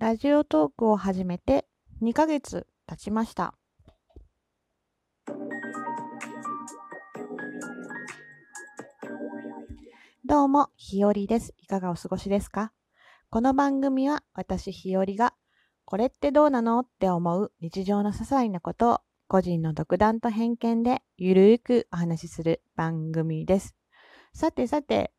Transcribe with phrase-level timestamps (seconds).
[0.00, 1.66] ラジオトークを始めて
[2.02, 3.54] 2ヶ月経ちました。
[10.24, 11.52] どうも、ひよりです。
[11.58, 12.70] いかがお過ごしですか？
[13.28, 15.34] この番組は私ひよりが
[15.84, 23.74] これってどうなのって思う日常の些細なことを個人の独断と偏見でゆるーくお話しする番組です。
[24.32, 25.12] さてさて、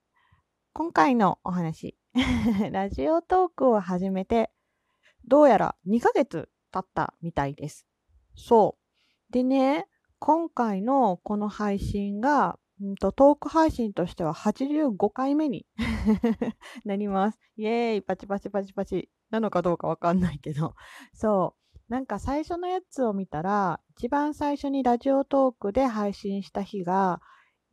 [0.71, 1.98] 今回のお話、
[2.71, 4.50] ラジオトークを始めて
[5.30, 7.86] どうやら2ヶ月経ったみたいです。
[8.36, 8.78] そ
[9.29, 9.32] う。
[9.32, 9.86] でね、
[10.18, 15.68] 今回のこの配信が、んとトーク配信としては85回目に
[16.84, 17.39] なります。
[17.57, 20.75] イエーイパチパチパチパチなのかどうかわかんないけど。
[21.14, 21.56] そ
[21.87, 21.93] う。
[21.93, 27.21] なんか最初のやつを見たら、一番最初にラジオトークで配信した日が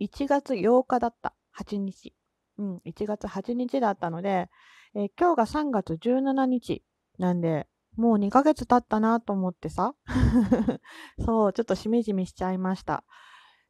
[0.01, 1.35] 1月8日だった。
[1.59, 2.15] 8日。
[2.59, 4.51] うん、1月8日だったので、
[4.95, 6.83] えー今日が3月17日
[7.19, 7.67] なんで、
[7.97, 9.95] もう2ヶ月経ったなと思ってさ。
[11.25, 13.05] そう、ちょっとしみじみしちゃいました。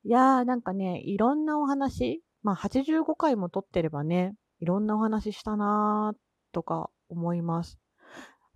[0.03, 6.19] いやー、なんかね、いろんなお話、まあ85回も撮ってればね、いろんなお話したなー
[6.53, 7.79] とか思います。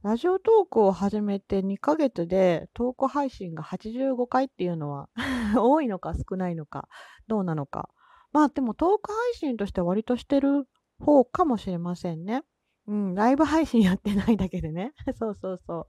[0.03, 5.11] ラジオトークを始めて2ヶ月でトーク配信が85回っていうのは
[5.55, 6.89] 多いのか少ないのか
[7.29, 7.91] どうなのか。
[8.33, 10.67] まあでもトーク配信として割としてる
[11.01, 12.45] 方かもしれませんね。
[12.91, 14.93] うん、ライブ配信やってないだけでね。
[15.17, 15.87] そうそうそう。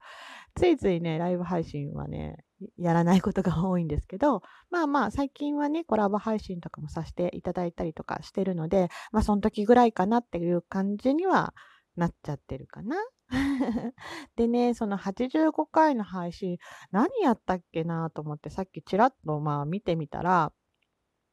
[0.53, 2.45] ついついね、ライブ配信はね、
[2.77, 11.55] や らないことが多いんですけど、まあまあ最近はね、コラボ配信とかもさせていただいたりとかしてるので、まあその時ぐらいかなっていう感じには
[11.95, 12.97] なっちゃってるかな。
[14.35, 16.59] でね、その85回の配信、
[16.91, 20.53] 何やったっけなと思ってさっきちらっとまあ見てみたら、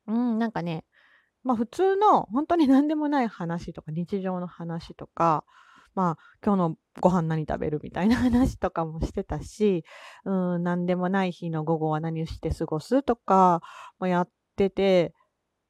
[0.07, 0.87] うん、なんかね、
[1.43, 5.45] まあ普通の本当に何でもない話とか日常の話とか、
[5.95, 9.85] まあ今日のご飯何食べるみたいな話とかもしてたし、
[10.25, 13.63] うん、何でもない日の午後は何をして過ごすとか
[13.99, 15.15] もやってて、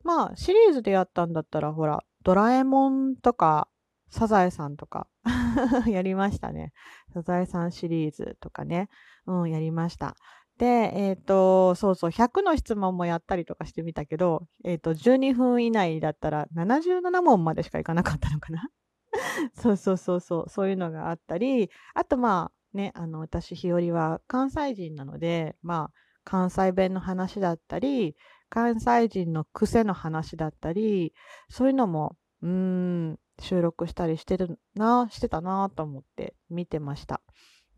[0.04, 3.68] まあシリーズでやったんだったらほら、ドラえもんとか
[4.10, 5.06] サザエさんとか
[5.86, 6.72] やりましたね。
[7.12, 8.88] サザエさんシリーズとかね、
[9.26, 10.16] うん、やりました。
[10.58, 18.68] で、えっ、と、そうそう、100の質問もやったりとかしてみたけど、えっ、と、12分以内だったら77問までしかいかなかったのかな。
[19.54, 28.16] そうそうそうそう、そういうのがあったり、あとまあね、あの、私、日和は関西人なので、まあ、関西弁の話だったり、
[28.50, 31.14] 関西人の癖の話だったり、
[31.48, 37.22] そういうのも、うん、収録したりしてるな、してたなと思って見てました。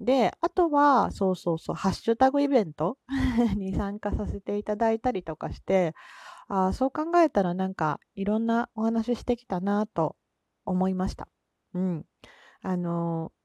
[0.01, 2.99] で、あとは、そうそうそう、ハッシュタグイベント？
[3.57, 5.95] に参加させていただいたりとかして、
[6.49, 10.17] あそう考えたらなんかいろんなお話してきたなと
[10.65, 11.29] 思いました。
[11.75, 12.07] うん。
[12.63, 13.41] あのー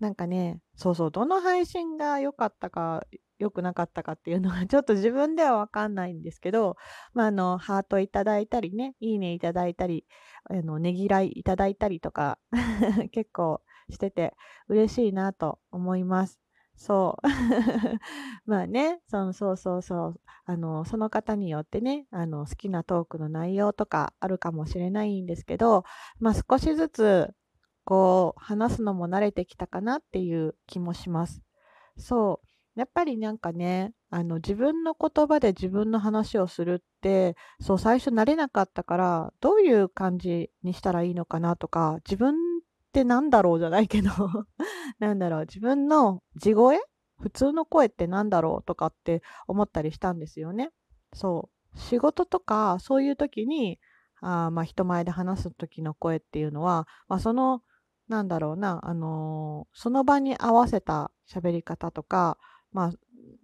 [0.00, 3.06] なんかね、そうそう、どの配信が良かったか、
[3.38, 6.76] 良くなかったかっていうのは ちょっと自分ではわかんないんですけど、
[7.14, 10.06] まあ、あの、ハートいただいたりね、いいねいただいたり、
[10.44, 12.38] あの、ねぎらいいただいたりとか、
[13.12, 14.34] 結構してて
[14.68, 16.40] 嬉しいなと思います。
[16.76, 17.26] そう。
[18.46, 20.20] まあね、そのそうそうそう。
[20.44, 25.84] あの、その方によってね、あの、好きなトークの内容とかあるかもしれないんですけど、
[26.18, 27.34] まあ少しずつ、
[27.84, 31.42] こう、話すのも慣れてきたかなっていう気もします。
[31.96, 32.48] そう。
[32.80, 42.34] やっぱりなんかね、あの、自分の言葉で自分の話をするって、そう、最初慣れなかったから、どういう感じにしたらいいのかなとか、自分
[42.94, 43.58] ってなんだろう？
[43.58, 44.10] じゃないけど、
[45.00, 46.78] なんだろう、自分の地声
[47.18, 50.70] 普通の声ってなんだろうとかって思ったりしたんですよね。
[51.12, 51.78] そう。
[51.78, 53.80] 仕事とか、そういう時に、
[54.20, 57.62] あまあ人前で話す時の声っていうのは、まあその、
[58.08, 62.38] なんだろうな、あのーその場に合わせた喋り方とか、
[62.72, 62.92] まあ、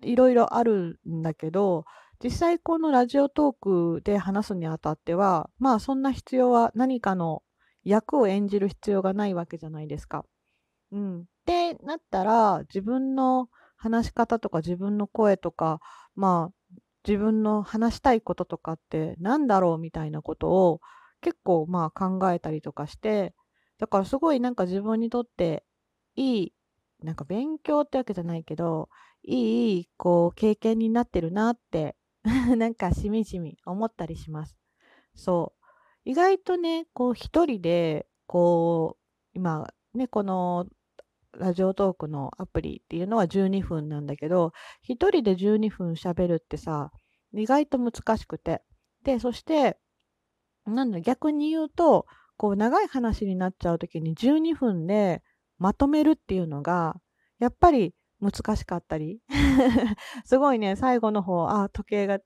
[0.02, 1.86] いろいろあるんだけど、
[2.22, 7.42] 実際このラジオトークで話すにあたっては、まあそんな必要は何かの
[7.84, 10.24] 役を演じる必要がないわけじゃないですか。
[10.92, 11.20] うん。
[11.22, 15.80] ってなったら、自分の話し方とか自分の声とか、
[16.14, 20.80] まあ自分の話したいこととかって何だろうみたいなことを
[21.22, 23.34] 結構まあ考えたりとかして、
[23.78, 25.64] だからすごいなんか自分にとって
[26.16, 26.52] いい、
[27.02, 28.88] なんか勉強ってわけじゃないけど、
[29.22, 31.96] いい、こう、経験になってるなって、
[32.56, 34.56] なんかしみじみ思ったりします。
[35.14, 35.59] そう。
[36.04, 39.00] 意外とね、こう一人で、こう、
[39.34, 40.66] 今ね、この
[41.36, 44.52] ラジオトークのアプリっていうのは12分なんだけど、
[44.82, 46.90] 一人で12分喋るってさ、
[47.34, 48.62] 意外と難しくて。
[49.04, 49.78] で、そして、
[50.66, 52.06] なんだ、逆に言うと、
[52.36, 55.22] こう長い話になっちゃうときに12分で
[55.58, 56.96] まとめるっていうのが、
[57.38, 59.20] やっぱり難しかったり
[60.24, 62.18] すごいね、最後の方、あ、時計が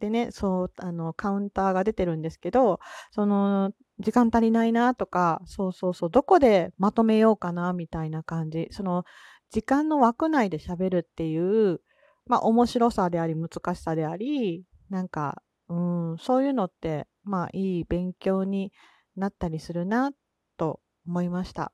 [0.00, 2.80] でね、そう、あの、カウンターが出てるんですけど、
[3.12, 8.68] その、時間足りないなとか、そうそうそう、どこでまとめようかなみたいな感じ。
[8.70, 9.04] その、
[9.50, 11.80] 時間の枠内で喋るっていう、
[12.26, 18.72] まあ、面白さであり、難しさであり、なんか、うん、そういうのって、まあ、いい勉強に
[19.16, 20.12] なったりするな、
[20.56, 21.72] と思いました。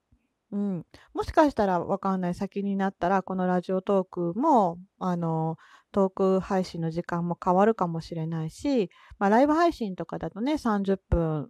[0.52, 5.56] うん、もしかしたらわかんない先になったらこのラジオトークもあの
[5.92, 11.48] トーク配信の時間も変わるかもしれないし、まあ、ライブ配信とかだとね30分、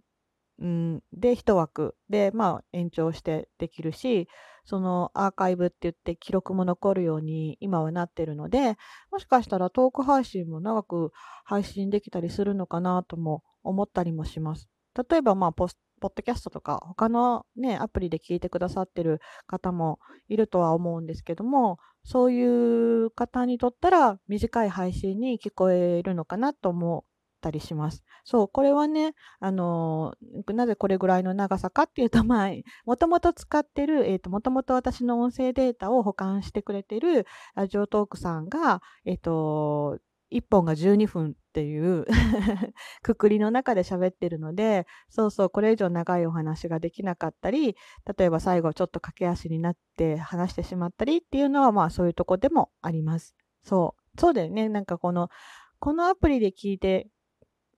[0.59, 4.27] うん、で1枠で、まあ、延長してできるし
[4.65, 8.77] そのアーカイブって言って記録も残るように今はなってるので
[9.11, 11.11] もしかしたらトーク配信も長く
[11.45, 14.69] 配信できたりするのかなとも思ったりもします。
[15.09, 19.99] 例えば、まあ、ポスポッドキャストとか他のね、アプリで聞いてくださってる方も
[20.29, 27.09] いるとは思うんですけども、そういう方にとったら短い配信に聞こえるのかなと思っ
[27.41, 28.03] たりします。
[28.23, 30.13] そう、これはね、あの
[30.47, 32.51] なぜこれぐらいの長さかっていうと、まあ、
[32.85, 39.99] もともと使ってる、えっ、ー、と、もともと私の音声データを保管してくれてるラジオトークさんが、えっ、ー、と、
[40.29, 42.05] 1本が12分っていう
[43.01, 47.75] くくりの中で喋ってるので、そうそう、これ以上長いお話ができなかったり、
[48.17, 53.35] 例えば最後ちょっと駆け足になって話してしまったりっていうのは、まあそういうとこでもあります。
[53.63, 54.19] そう。
[54.19, 54.69] そうだよね。
[54.69, 55.29] なんかこの、
[55.79, 57.07] このアプリで聞いて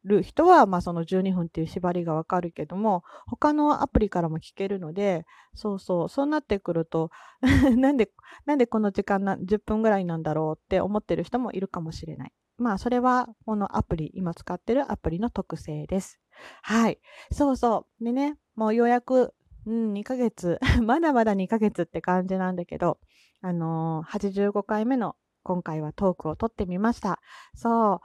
[0.03, 7.11] る人は、まあその12分っていう縛りがわかるけども、他のアプリからも聞けるので、そうそう、そうなってくると
[7.77, 8.11] なんで、
[8.45, 12.33] なんでこの時間な、10分ぐらいなんだろうって思ってる人もいるかもしれない。
[12.57, 16.19] まあ、それは、このアプリ、今使ってるアプリの特性です。
[16.61, 16.99] はい。
[17.31, 18.03] そうそう。
[18.03, 19.33] でね、もうようやく、
[19.65, 22.99] うん、2ヶ月、 まだまだ2ヶ月って感じなんだけど、
[23.41, 27.21] あのー、85回目の今回はトークを撮ってみました。
[27.55, 27.99] そう。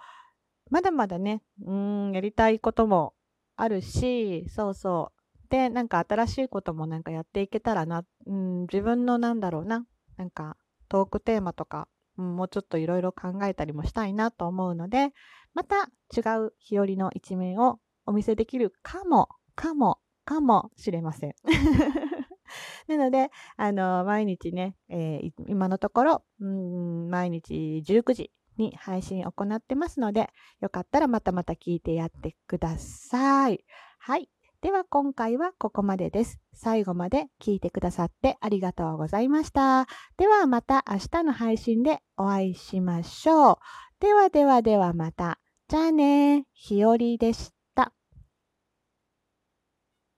[0.70, 3.14] まだまだね、うん、やりたいことも
[3.56, 5.12] あるし、そうそ
[5.46, 5.48] う。
[5.50, 10.56] で、なんか新しいこともなんかやっていけたらな、うん、自分のなんだろうな、なんか
[10.88, 11.88] トークテーマとか
[12.18, 15.12] うん、もうちょっといろいろ考えたりもしたいなと思うので、
[15.54, 21.34] また違う日和の一面をお見せできるかも、かも、かもしれません。
[22.88, 30.30] なので、あの、毎日ね、えー、今のところ、うん、毎日19時に配信を行ってますので、
[30.60, 33.64] よかったらまたまた聞いてやってください。
[33.98, 34.28] はい。
[34.62, 36.40] では今回はここまでです。
[36.54, 39.86] 最後まで聞いてくださってありがとうございました。
[40.16, 43.56] ではまた明日の配信でお会いしましょう。
[44.00, 45.38] ではではではまた。
[45.68, 47.53] じゃあね、ひよりでした。